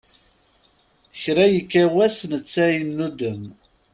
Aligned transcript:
Kra 1.21 1.45
yekka 1.53 1.83
wass 1.93 2.17
netta 2.31 2.65
yennudem. 2.75 3.41